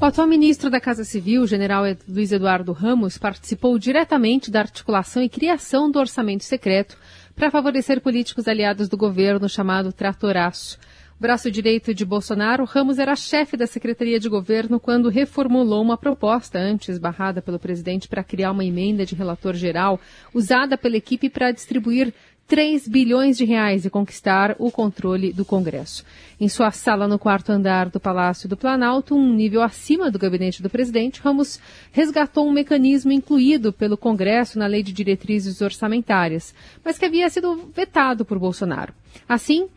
O 0.00 0.04
atual 0.04 0.28
ministro 0.28 0.70
da 0.70 0.80
Casa 0.80 1.02
Civil, 1.02 1.48
general 1.48 1.82
Luiz 2.08 2.30
Eduardo 2.30 2.72
Ramos, 2.72 3.18
participou 3.18 3.76
diretamente 3.76 4.52
da 4.52 4.60
articulação 4.60 5.20
e 5.20 5.28
criação 5.28 5.90
do 5.90 5.98
orçamento 5.98 6.44
secreto 6.44 6.96
para 7.34 7.50
favorecer 7.50 8.00
políticos 8.00 8.46
aliados 8.46 8.88
do 8.88 8.96
governo 8.96 9.48
chamado 9.48 9.92
Tratoraço. 9.92 10.78
Braço 11.18 11.48
direito 11.48 11.94
de 11.94 12.04
Bolsonaro, 12.04 12.64
Ramos 12.64 12.98
era 12.98 13.14
chefe 13.14 13.56
da 13.56 13.68
Secretaria 13.68 14.18
de 14.18 14.28
Governo 14.28 14.80
quando 14.80 15.08
reformulou 15.08 15.80
uma 15.80 15.96
proposta 15.96 16.58
antes 16.58 16.98
barrada 16.98 17.40
pelo 17.40 17.58
presidente 17.58 18.08
para 18.08 18.24
criar 18.24 18.50
uma 18.50 18.64
emenda 18.64 19.06
de 19.06 19.14
relator 19.14 19.54
geral 19.54 20.00
usada 20.34 20.76
pela 20.76 20.96
equipe 20.96 21.30
para 21.30 21.52
distribuir 21.52 22.12
3 22.48 22.88
bilhões 22.88 23.38
de 23.38 23.44
reais 23.44 23.84
e 23.84 23.90
conquistar 23.90 24.56
o 24.58 24.72
controle 24.72 25.32
do 25.32 25.44
Congresso. 25.44 26.04
Em 26.38 26.48
sua 26.48 26.72
sala 26.72 27.06
no 27.06 27.18
quarto 27.18 27.52
andar 27.52 27.88
do 27.88 28.00
Palácio 28.00 28.48
do 28.48 28.56
Planalto, 28.56 29.14
um 29.14 29.32
nível 29.32 29.62
acima 29.62 30.10
do 30.10 30.18
gabinete 30.18 30.62
do 30.62 30.68
presidente, 30.68 31.20
Ramos 31.22 31.60
resgatou 31.92 32.46
um 32.46 32.52
mecanismo 32.52 33.12
incluído 33.12 33.72
pelo 33.72 33.96
Congresso 33.96 34.58
na 34.58 34.66
Lei 34.66 34.82
de 34.82 34.92
Diretrizes 34.92 35.60
Orçamentárias, 35.60 36.52
mas 36.84 36.98
que 36.98 37.04
havia 37.04 37.30
sido 37.30 37.70
vetado 37.74 38.24
por 38.24 38.38
Bolsonaro. 38.38 38.92
Assim, 39.28 39.68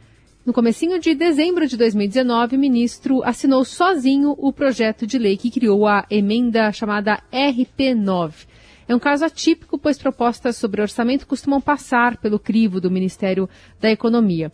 no 0.48 0.54
comecinho 0.54 0.98
de 0.98 1.13
dezembro 1.13 1.68
de 1.68 1.75
2019, 1.75 2.56
o 2.56 2.60
ministro 2.60 3.22
assinou 3.22 3.66
sozinho 3.66 4.34
o 4.38 4.54
projeto 4.54 5.06
de 5.06 5.18
lei 5.18 5.36
que 5.36 5.51
criou 5.51 5.86
a 5.86 6.06
emenda 6.10 6.72
chamada 6.72 7.22
RP9 7.34 8.48
é 8.88 8.96
um 8.96 9.00
caso 9.00 9.25
atípico, 9.25 9.77
pois 9.77 9.98
propostas 9.98 10.56
sobre 10.56 10.82
orçamento 10.82 11.27
costumam 11.27 11.60
passar 11.60 12.16
pelo 12.18 12.39
crivo 12.39 12.80
do 12.80 12.89
Ministério 12.89 13.50
da 13.82 13.92
Economia. 13.92 14.50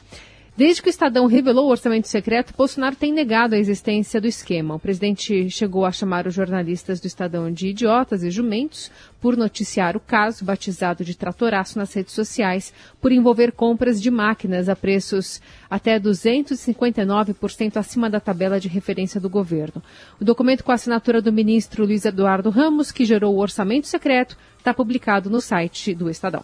Desde 0.55 0.83
que 0.83 0.87
o 0.87 0.91
Estadão 0.91 1.25
revelou 1.25 1.65
o 1.65 1.71
orçamento 1.71 2.07
secreto, 2.07 2.53
Bolsonaro 2.55 2.95
tem 2.95 3.11
negado 3.11 3.55
a 3.55 3.57
existência 3.57 4.21
do 4.21 4.27
esquema. 4.27 4.75
O 4.75 4.79
presidente 4.79 5.49
chegou 5.49 5.83
a 5.83 5.91
chamar 5.91 6.27
os 6.27 6.35
jornalistas 6.35 6.99
do 6.99 7.07
Estadão 7.07 7.51
de 7.51 7.69
idiotas 7.69 8.21
e 8.21 8.29
jumentos 8.29 8.91
por 9.19 9.35
noticiar 9.35 9.97
o 9.97 9.99
caso, 9.99 10.45
batizado 10.45 11.03
de 11.03 11.17
tratoraço 11.17 11.79
nas 11.79 11.91
redes 11.91 12.13
sociais, 12.13 12.71
por 13.01 13.11
envolver 13.11 13.51
compras 13.51 13.99
de 13.99 14.11
máquinas 14.11 14.69
a 14.69 14.75
preços 14.75 15.41
até 15.67 15.99
259% 15.99 17.77
acima 17.77 18.07
da 18.07 18.19
tabela 18.19 18.59
de 18.59 18.67
referência 18.67 19.19
do 19.19 19.29
governo. 19.29 19.81
O 20.21 20.23
documento 20.23 20.63
com 20.63 20.71
a 20.71 20.75
assinatura 20.75 21.19
do 21.19 21.33
ministro 21.33 21.83
Luiz 21.83 22.05
Eduardo 22.05 22.51
Ramos, 22.51 22.91
que 22.91 23.05
gerou 23.05 23.33
o 23.33 23.39
orçamento 23.39 23.87
secreto, 23.87 24.37
está 24.59 24.71
publicado 24.71 25.31
no 25.31 25.41
site 25.41 25.95
do 25.95 26.11
Estadão. 26.11 26.43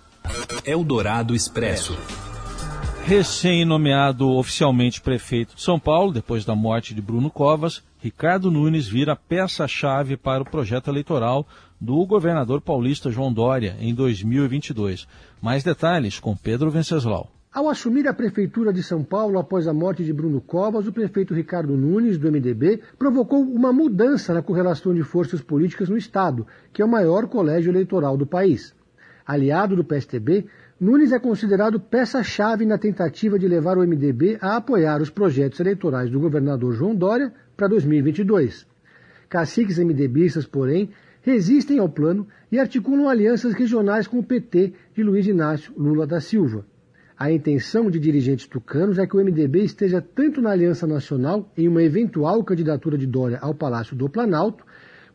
Eldorado 0.66 1.36
Expresso 1.36 1.96
recém-nomeado 3.06 4.30
oficialmente 4.30 5.02
prefeito 5.02 5.56
de 5.56 5.62
São 5.62 5.80
Paulo, 5.80 6.12
depois 6.12 6.46
da 6.46 6.56
morte 6.56 6.94
de 6.94 7.02
Bruno 7.02 7.30
Covas, 7.30 7.84
Ricardo 8.00 8.52
Nunes 8.52 8.88
vira 8.88 9.16
peça-chave 9.16 10.16
para 10.16 10.44
o 10.44 10.50
projeto 10.50 10.90
eleitoral 10.90 11.48
do 11.80 12.06
governador 12.06 12.62
paulista 12.62 13.10
João 13.10 13.34
Dória 13.34 13.76
em 13.80 13.94
2022. 13.94 15.08
Mais 15.42 15.64
detalhes 15.64 16.20
com 16.20 16.36
Pedro 16.36 16.70
Venceslau. 16.70 17.30
Ao 17.52 17.68
assumir 17.68 18.08
a 18.08 18.14
prefeitura 18.14 18.72
de 18.72 18.84
São 18.84 19.04
Paulo 19.04 19.40
após 19.40 19.68
a 19.68 19.74
morte 19.74 20.04
de 20.04 20.14
Bruno 20.14 20.40
Covas, 20.40 20.86
o 20.86 20.94
prefeito 20.94 21.34
Ricardo 21.34 21.76
Nunes, 21.76 22.16
do 22.16 22.32
MDB, 22.32 22.80
provocou 22.98 23.42
uma 23.42 23.74
mudança 23.74 24.36
na 24.36 24.44
correlação 24.44 24.94
de 24.94 25.02
forças 25.02 25.42
políticas 25.42 25.90
no 25.90 25.98
Estado, 25.98 26.46
que 26.72 26.80
é 26.80 26.86
o 26.86 26.90
maior 26.90 27.28
colégio 27.28 27.72
eleitoral 27.72 28.16
do 28.16 28.28
país. 28.28 28.76
Aliado 29.26 29.76
do 29.76 29.84
PSTB, 29.84 30.46
Nunes 30.80 31.12
é 31.12 31.20
considerado 31.20 31.78
peça-chave 31.78 32.66
na 32.66 32.78
tentativa 32.78 33.38
de 33.38 33.46
levar 33.50 33.78
o 33.78 33.86
MDB 33.86 34.38
a 34.40 34.56
apoiar 34.56 35.02
os 35.02 35.10
projetos 35.10 35.60
eleitorais 35.60 36.10
do 36.10 36.22
governador 36.22 36.72
João 36.72 36.96
Dória 36.96 37.34
para 37.58 37.68
2022. 37.68 38.66
Caciques 39.28 39.78
MDBistas, 39.78 40.46
porém, 40.46 40.90
resistem 41.22 41.80
ao 41.80 41.90
plano 41.90 42.26
e 42.50 42.58
articulam 42.58 43.10
alianças 43.10 43.54
regionais 43.54 44.08
com 44.08 44.20
o 44.20 44.24
PT 44.24 44.72
de 44.96 45.04
Luiz 45.04 45.28
Inácio 45.28 45.74
Lula 45.76 46.08
da 46.08 46.22
Silva. 46.22 46.66
A 47.18 47.30
intenção 47.30 47.92
de 47.92 48.00
dirigentes 48.00 48.48
tucanos 48.48 48.98
é 48.98 49.06
que 49.06 49.18
o 49.18 49.20
MDB 49.20 49.66
esteja 49.66 50.02
tanto 50.02 50.42
na 50.42 50.52
Aliança 50.52 50.88
Nacional, 50.88 51.52
em 51.58 51.68
uma 51.68 51.84
eventual 51.84 52.42
candidatura 52.42 52.98
de 52.98 53.06
Dória 53.06 53.38
ao 53.42 53.54
Palácio 53.54 53.98
do 53.98 54.08
Planalto, 54.08 54.64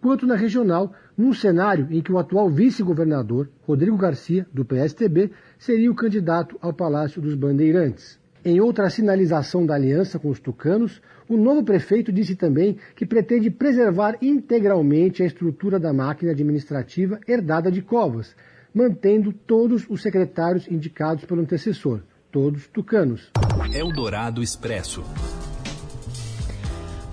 quanto 0.02 0.26
na 0.26 0.35
regional, 0.35 0.92
num 1.16 1.33
cenário 1.33 1.88
em 1.90 2.00
que 2.00 2.12
o 2.12 2.18
atual 2.18 2.50
vice-governador, 2.50 3.49
Rodrigo 3.66 3.97
Garcia, 3.97 4.47
do 4.52 4.64
PSTB, 4.64 5.30
seria 5.59 5.90
o 5.90 5.94
candidato 5.94 6.56
ao 6.61 6.73
Palácio 6.73 7.21
dos 7.21 7.35
Bandeirantes. 7.35 8.18
Em 8.44 8.61
outra 8.61 8.90
sinalização 8.90 9.64
da 9.64 9.75
aliança 9.75 10.18
com 10.18 10.28
os 10.28 10.38
tucanos, 10.38 11.00
o 11.26 11.37
novo 11.37 11.64
prefeito 11.64 12.12
disse 12.12 12.37
também 12.37 12.76
que 12.94 13.06
pretende 13.06 13.50
preservar 13.50 14.18
integralmente 14.21 15.23
a 15.23 15.26
estrutura 15.26 15.80
da 15.80 15.94
máquina 15.94 16.33
administrativa 16.33 17.18
herdada 17.26 17.73
de 17.73 17.80
Covas, 17.80 18.37
mantendo 18.75 19.33
todos 19.33 19.87
os 19.88 20.02
secretários 20.02 20.68
indicados 20.68 21.25
pelo 21.25 21.40
antecessor, 21.40 22.00
todos 22.30 22.66
tucanos. 22.66 23.30
Eldorado 23.73 24.42
Expresso. 24.42 25.02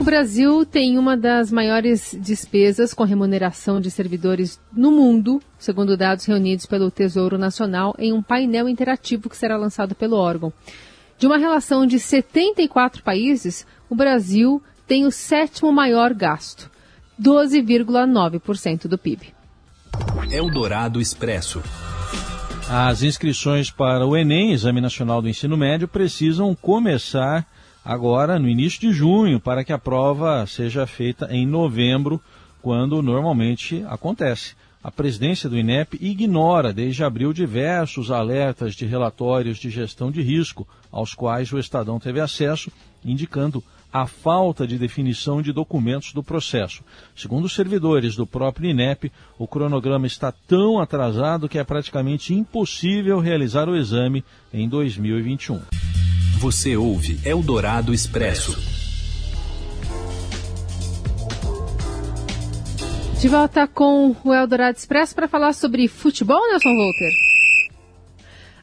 O 0.01 0.03
Brasil 0.03 0.65
tem 0.65 0.97
uma 0.97 1.15
das 1.15 1.51
maiores 1.51 2.17
despesas 2.19 2.91
com 2.91 3.03
remuneração 3.03 3.79
de 3.79 3.91
servidores 3.91 4.59
no 4.75 4.89
mundo, 4.89 5.39
segundo 5.59 5.95
dados 5.95 6.25
reunidos 6.25 6.65
pelo 6.65 6.89
Tesouro 6.89 7.37
Nacional 7.37 7.93
em 7.99 8.11
um 8.11 8.19
painel 8.19 8.67
interativo 8.67 9.29
que 9.29 9.37
será 9.37 9.55
lançado 9.57 9.93
pelo 9.93 10.17
órgão. 10.17 10.51
De 11.19 11.27
uma 11.27 11.37
relação 11.37 11.85
de 11.85 11.99
74 11.99 13.03
países, 13.03 13.63
o 13.87 13.95
Brasil 13.95 14.59
tem 14.87 15.05
o 15.05 15.11
sétimo 15.11 15.71
maior 15.71 16.15
gasto, 16.15 16.67
12,9% 17.21 18.87
do 18.87 18.97
PIB. 18.97 19.27
Eldorado 20.31 20.99
Expresso. 20.99 21.61
As 22.67 23.03
inscrições 23.03 23.69
para 23.69 24.03
o 24.07 24.17
Enem, 24.17 24.51
Exame 24.51 24.81
Nacional 24.81 25.21
do 25.21 25.29
Ensino 25.29 25.55
Médio, 25.55 25.87
precisam 25.87 26.55
começar 26.55 27.45
agora 27.83 28.39
no 28.39 28.47
início 28.47 28.79
de 28.79 28.91
junho, 28.91 29.39
para 29.39 29.63
que 29.63 29.73
a 29.73 29.77
prova 29.77 30.45
seja 30.45 30.85
feita 30.85 31.27
em 31.31 31.45
novembro, 31.45 32.21
quando 32.61 33.01
normalmente 33.01 33.83
acontece. 33.87 34.55
A 34.83 34.89
presidência 34.89 35.47
do 35.47 35.57
INEP 35.57 35.97
ignora 36.01 36.73
desde 36.73 37.03
abril 37.03 37.31
diversos 37.33 38.09
alertas 38.09 38.73
de 38.73 38.85
relatórios 38.85 39.59
de 39.59 39.69
gestão 39.69 40.11
de 40.11 40.21
risco, 40.23 40.67
aos 40.91 41.13
quais 41.13 41.51
o 41.53 41.59
Estadão 41.59 41.99
teve 41.99 42.19
acesso, 42.19 42.71
indicando 43.05 43.63
a 43.93 44.07
falta 44.07 44.65
de 44.65 44.77
definição 44.77 45.41
de 45.41 45.51
documentos 45.51 46.13
do 46.13 46.23
processo. 46.23 46.83
Segundo 47.15 47.45
os 47.45 47.53
servidores 47.53 48.15
do 48.15 48.25
próprio 48.25 48.69
INEP, 48.69 49.11
o 49.37 49.47
cronograma 49.47 50.07
está 50.07 50.31
tão 50.31 50.79
atrasado 50.79 51.49
que 51.49 51.59
é 51.59 51.63
praticamente 51.63 52.33
impossível 52.33 53.19
realizar 53.19 53.67
o 53.67 53.75
exame 53.75 54.23
em 54.53 54.67
2021. 54.67 55.80
Você 56.41 56.75
ouve 56.75 57.19
Eldorado 57.23 57.93
Expresso. 57.93 58.57
De 63.19 63.27
volta 63.27 63.67
com 63.67 64.15
o 64.23 64.33
Eldorado 64.33 64.75
Expresso 64.75 65.13
para 65.13 65.27
falar 65.27 65.53
sobre 65.53 65.87
futebol, 65.87 66.41
Nelson 66.49 66.75
Volter. 66.75 67.11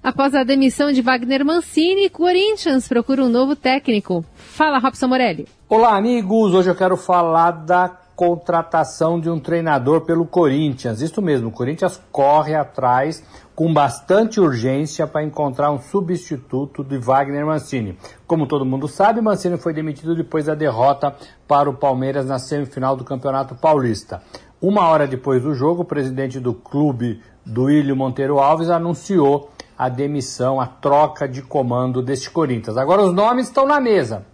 Após 0.03 0.35
a 0.35 0.43
demissão 0.43 0.91
de 0.91 1.01
Wagner 1.01 1.45
Mancini, 1.45 2.11
Corinthians 2.11 2.89
procura 2.89 3.23
um 3.23 3.29
novo 3.29 3.55
técnico. 3.55 4.25
Fala, 4.35 4.81
Robson 4.81 5.07
Morelli. 5.07 5.47
Olá, 5.69 5.97
amigos. 5.97 6.53
Hoje 6.55 6.71
eu 6.71 6.75
quero 6.75 6.97
falar 6.97 7.53
da 7.53 7.97
contratação 8.19 9.21
de 9.21 9.31
um 9.31 9.39
treinador 9.39 10.01
pelo 10.01 10.27
Corinthians. 10.27 11.01
Isso 11.01 11.23
mesmo, 11.23 11.51
o 11.51 11.53
Corinthians 11.53 12.03
corre 12.11 12.53
atrás 12.53 13.23
com 13.55 13.73
bastante 13.73 14.41
urgência 14.41 15.07
para 15.07 15.23
encontrar 15.23 15.71
um 15.71 15.79
substituto 15.79 16.83
de 16.83 16.99
Wagner 16.99 17.47
Mancini. 17.47 17.97
Como 18.27 18.49
todo 18.49 18.65
mundo 18.65 18.89
sabe, 18.89 19.21
Mancini 19.21 19.57
foi 19.57 19.73
demitido 19.73 20.17
depois 20.17 20.47
da 20.47 20.57
derrota 20.57 21.15
para 21.47 21.71
o 21.71 21.75
Palmeiras 21.75 22.27
na 22.27 22.41
semifinal 22.41 22.97
do 22.97 23.05
Campeonato 23.05 23.55
Paulista. 23.55 24.21
Uma 24.61 24.89
hora 24.89 25.07
depois 25.07 25.45
do 25.45 25.55
jogo, 25.55 25.83
o 25.83 25.85
presidente 25.85 26.41
do 26.41 26.53
clube, 26.53 27.23
Duílio 27.47 27.95
Monteiro 27.95 28.41
Alves, 28.41 28.69
anunciou 28.69 29.53
a 29.79 29.89
demissão, 29.89 30.61
a 30.61 30.67
troca 30.67 31.29
de 31.29 31.41
comando 31.41 32.03
deste 32.03 32.29
Corinthians. 32.29 32.77
Agora 32.77 33.03
os 33.03 33.15
nomes 33.15 33.47
estão 33.47 33.65
na 33.65 33.81
mesa. 33.81 34.27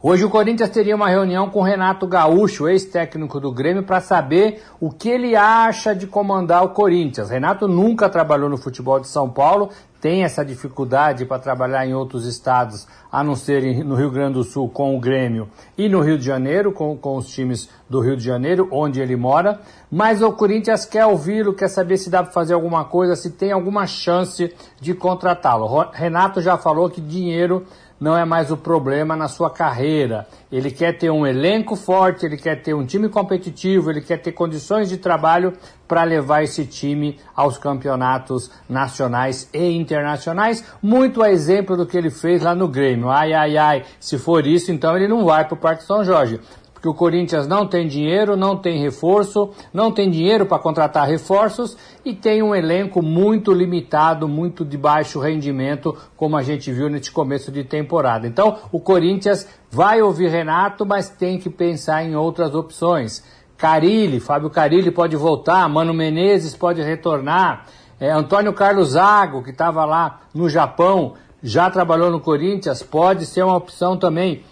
Hoje 0.00 0.24
o 0.24 0.30
Corinthians 0.30 0.70
teria 0.70 0.94
uma 0.94 1.08
reunião 1.08 1.50
com 1.50 1.60
Renato 1.60 2.06
Gaúcho, 2.06 2.68
ex-técnico 2.68 3.40
do 3.40 3.50
Grêmio, 3.50 3.82
para 3.82 4.00
saber 4.00 4.62
o 4.78 4.92
que 4.92 5.08
ele 5.08 5.34
acha 5.34 5.92
de 5.92 6.06
comandar 6.06 6.62
o 6.62 6.68
Corinthians. 6.68 7.30
Renato 7.30 7.66
nunca 7.66 8.08
trabalhou 8.08 8.48
no 8.48 8.56
futebol 8.56 9.00
de 9.00 9.08
São 9.08 9.28
Paulo, 9.28 9.70
tem 10.00 10.22
essa 10.22 10.44
dificuldade 10.44 11.24
para 11.24 11.40
trabalhar 11.40 11.84
em 11.84 11.94
outros 11.94 12.26
estados, 12.26 12.86
a 13.10 13.24
não 13.24 13.34
ser 13.34 13.84
no 13.84 13.96
Rio 13.96 14.12
Grande 14.12 14.34
do 14.34 14.44
Sul 14.44 14.68
com 14.68 14.96
o 14.96 15.00
Grêmio 15.00 15.48
e 15.76 15.88
no 15.88 16.00
Rio 16.00 16.16
de 16.16 16.24
Janeiro, 16.24 16.70
com, 16.70 16.96
com 16.96 17.16
os 17.16 17.26
times 17.26 17.68
do 17.90 17.98
Rio 17.98 18.16
de 18.16 18.22
Janeiro, 18.22 18.68
onde 18.70 19.00
ele 19.00 19.16
mora. 19.16 19.60
Mas 19.90 20.22
o 20.22 20.30
Corinthians 20.30 20.84
quer 20.84 21.06
ouvi-lo, 21.06 21.52
quer 21.52 21.66
saber 21.66 21.96
se 21.96 22.08
dá 22.08 22.22
para 22.22 22.30
fazer 22.30 22.54
alguma 22.54 22.84
coisa, 22.84 23.16
se 23.16 23.30
tem 23.30 23.50
alguma 23.50 23.84
chance 23.84 24.54
de 24.80 24.94
contratá-lo. 24.94 25.66
Renato 25.92 26.40
já 26.40 26.56
falou 26.56 26.88
que 26.88 27.00
dinheiro 27.00 27.66
não 28.00 28.16
é 28.16 28.24
mais 28.24 28.50
o 28.50 28.56
problema 28.56 29.16
na 29.16 29.28
sua 29.28 29.50
carreira. 29.50 30.26
Ele 30.50 30.70
quer 30.70 30.96
ter 30.96 31.10
um 31.10 31.26
elenco 31.26 31.76
forte, 31.76 32.24
ele 32.24 32.36
quer 32.36 32.62
ter 32.62 32.74
um 32.74 32.86
time 32.86 33.08
competitivo, 33.08 33.90
ele 33.90 34.00
quer 34.00 34.18
ter 34.18 34.32
condições 34.32 34.88
de 34.88 34.96
trabalho 34.96 35.52
para 35.86 36.04
levar 36.04 36.42
esse 36.42 36.66
time 36.66 37.18
aos 37.34 37.58
campeonatos 37.58 38.50
nacionais 38.68 39.48
e 39.52 39.70
internacionais. 39.72 40.64
Muito 40.82 41.22
a 41.22 41.30
exemplo 41.30 41.76
do 41.76 41.86
que 41.86 41.96
ele 41.96 42.10
fez 42.10 42.42
lá 42.42 42.54
no 42.54 42.68
Grêmio. 42.68 43.08
Ai, 43.08 43.32
ai, 43.32 43.56
ai, 43.56 43.84
se 43.98 44.18
for 44.18 44.46
isso, 44.46 44.70
então 44.70 44.96
ele 44.96 45.08
não 45.08 45.24
vai 45.24 45.44
para 45.44 45.54
o 45.54 45.58
Parque 45.58 45.84
São 45.84 46.04
Jorge 46.04 46.40
porque 46.78 46.88
o 46.88 46.94
Corinthians 46.94 47.48
não 47.48 47.66
tem 47.66 47.88
dinheiro, 47.88 48.36
não 48.36 48.56
tem 48.56 48.80
reforço, 48.80 49.50
não 49.72 49.90
tem 49.90 50.08
dinheiro 50.08 50.46
para 50.46 50.60
contratar 50.60 51.08
reforços 51.08 51.76
e 52.04 52.14
tem 52.14 52.40
um 52.40 52.54
elenco 52.54 53.02
muito 53.02 53.52
limitado, 53.52 54.28
muito 54.28 54.64
de 54.64 54.78
baixo 54.78 55.18
rendimento, 55.18 55.96
como 56.16 56.36
a 56.36 56.42
gente 56.44 56.70
viu 56.70 56.88
neste 56.88 57.10
começo 57.10 57.50
de 57.50 57.64
temporada. 57.64 58.28
Então, 58.28 58.58
o 58.70 58.78
Corinthians 58.78 59.48
vai 59.68 60.00
ouvir 60.00 60.30
Renato, 60.30 60.86
mas 60.86 61.10
tem 61.10 61.36
que 61.36 61.50
pensar 61.50 62.04
em 62.04 62.14
outras 62.14 62.54
opções. 62.54 63.24
Carilli, 63.56 64.20
Fábio 64.20 64.48
Carilli 64.48 64.92
pode 64.92 65.16
voltar, 65.16 65.68
Mano 65.68 65.92
Menezes 65.92 66.54
pode 66.54 66.80
retornar, 66.80 67.66
é, 67.98 68.12
Antônio 68.12 68.52
Carlos 68.52 68.90
Zago, 68.90 69.42
que 69.42 69.50
estava 69.50 69.84
lá 69.84 70.20
no 70.32 70.48
Japão, 70.48 71.14
já 71.42 71.68
trabalhou 71.68 72.08
no 72.08 72.20
Corinthians, 72.20 72.84
pode 72.84 73.26
ser 73.26 73.42
uma 73.42 73.56
opção 73.56 73.96
também. 73.96 74.44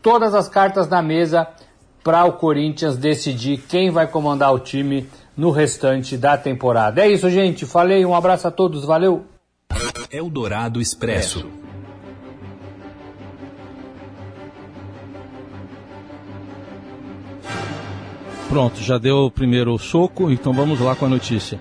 Todas 0.00 0.34
as 0.34 0.48
cartas 0.48 0.88
na 0.88 1.02
mesa 1.02 1.46
para 2.04 2.26
o 2.26 2.34
Corinthians 2.34 2.98
decidir 2.98 3.64
quem 3.66 3.90
vai 3.90 4.06
comandar 4.06 4.52
o 4.52 4.58
time 4.58 5.08
no 5.34 5.50
restante 5.50 6.18
da 6.18 6.36
temporada. 6.36 7.02
É 7.02 7.08
isso, 7.08 7.30
gente. 7.30 7.64
Falei, 7.64 8.04
um 8.04 8.14
abraço 8.14 8.46
a 8.46 8.50
todos, 8.50 8.84
valeu. 8.84 9.24
Eldorado 10.12 10.80
Expresso. 10.80 11.48
Pronto, 18.48 18.80
já 18.80 18.98
deu 18.98 19.24
o 19.24 19.30
primeiro 19.30 19.76
soco, 19.78 20.30
então 20.30 20.52
vamos 20.52 20.78
lá 20.78 20.94
com 20.94 21.06
a 21.06 21.08
notícia. 21.08 21.58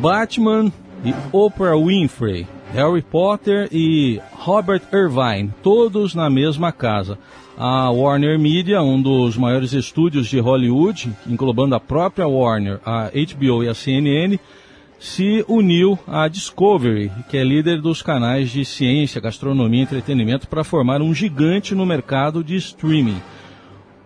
Batman 0.00 0.70
e 1.04 1.14
Oprah 1.32 1.76
Winfrey, 1.76 2.46
Harry 2.76 3.00
Potter 3.00 3.70
e 3.72 4.20
Robert 4.34 4.82
Irvine, 4.92 5.50
todos 5.62 6.14
na 6.14 6.28
mesma 6.28 6.70
casa 6.70 7.18
a 7.56 7.90
Warner 7.90 8.38
Media, 8.38 8.82
um 8.82 9.00
dos 9.00 9.34
maiores 9.34 9.72
estúdios 9.72 10.26
de 10.26 10.38
Hollywood, 10.38 11.10
englobando 11.26 11.74
a 11.74 11.80
própria 11.80 12.28
Warner, 12.28 12.78
a 12.84 13.04
HBO 13.08 13.64
e 13.64 13.68
a 13.70 13.74
CNN, 13.74 14.38
se 14.98 15.42
uniu 15.48 15.98
à 16.06 16.28
Discovery, 16.28 17.10
que 17.30 17.38
é 17.38 17.44
líder 17.44 17.80
dos 17.80 18.02
canais 18.02 18.50
de 18.50 18.62
ciência, 18.62 19.22
gastronomia 19.22 19.80
e 19.80 19.84
entretenimento, 19.84 20.46
para 20.46 20.62
formar 20.62 21.00
um 21.00 21.14
gigante 21.14 21.74
no 21.74 21.86
mercado 21.86 22.44
de 22.44 22.56
streaming. 22.56 23.22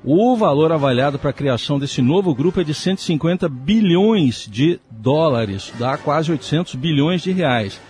O 0.04 0.36
valor 0.36 0.70
avaliado 0.70 1.18
para 1.18 1.30
a 1.30 1.34
criação 1.34 1.76
desse 1.76 2.00
novo 2.00 2.32
grupo 2.32 2.60
é 2.60 2.64
de 2.64 2.72
150 2.72 3.48
bilhões 3.48 4.46
de 4.48 4.78
dólares, 4.88 5.72
dá 5.76 5.98
quase 5.98 6.30
800 6.30 6.76
bilhões 6.76 7.20
de 7.20 7.32
reais 7.32 7.80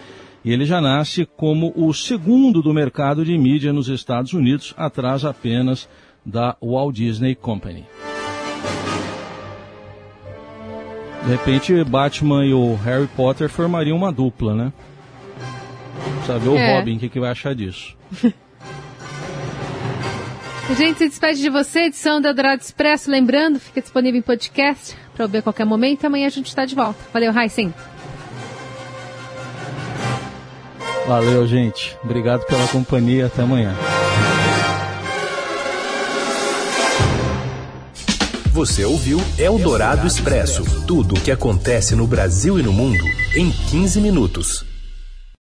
e 0.45 0.53
ele 0.53 0.65
já 0.65 0.81
nasce 0.81 1.27
como 1.37 1.73
o 1.77 1.93
segundo 1.93 2.63
do 2.63 2.73
mercado 2.73 3.25
de 3.25 3.37
mídia 3.37 3.73
nos 3.73 3.89
Estados 3.89 4.33
Unidos, 4.33 4.75
atrás 4.77 5.25
apenas 5.25 5.89
da 6.25 6.57
Walt 6.63 6.95
Disney 6.95 7.35
Company. 7.35 7.87
De 11.23 11.31
repente, 11.31 11.85
Batman 11.85 12.47
e 12.47 12.55
o 12.55 12.75
Harry 12.77 13.07
Potter 13.09 13.51
formariam 13.51 13.97
uma 13.97 14.11
dupla, 14.11 14.55
né? 14.55 14.73
Precisa 16.17 16.39
ver 16.39 16.57
é. 16.57 16.73
o 16.73 16.77
Robin, 16.77 16.97
o 16.97 16.99
que, 16.99 17.09
que 17.11 17.21
vai 17.21 17.31
achar 17.31 17.55
disso. 17.55 17.95
A 20.69 20.73
gente 20.73 20.99
se 20.99 21.09
despede 21.09 21.43
de 21.43 21.51
você, 21.51 21.81
edição 21.81 22.23
da 22.23 22.33
Dourado 22.33 22.63
Expresso. 22.63 23.11
Lembrando, 23.11 23.61
fica 23.61 23.83
disponível 23.83 24.19
em 24.19 24.23
podcast 24.23 24.97
para 25.15 25.27
ouvir 25.27 25.39
a 25.39 25.43
qualquer 25.43 25.67
momento. 25.67 26.07
Amanhã 26.07 26.27
a 26.27 26.31
gente 26.31 26.47
está 26.47 26.65
de 26.65 26.75
volta. 26.75 26.99
Valeu, 27.13 27.39
Heisen. 27.39 27.75
Valeu, 31.11 31.45
gente. 31.45 31.99
Obrigado 32.05 32.47
pela 32.47 32.69
companhia. 32.69 33.27
Até 33.27 33.43
amanhã. 33.43 33.75
Você 38.53 38.85
ouviu 38.85 39.21
Eldorado 39.37 40.07
Expresso 40.07 40.63
tudo 40.87 41.17
o 41.17 41.21
que 41.21 41.33
acontece 41.33 41.97
no 41.97 42.07
Brasil 42.07 42.61
e 42.61 42.63
no 42.63 42.73
mundo 42.73 43.03
em 43.35 43.51
15 43.51 44.01
minutos. 44.01 44.70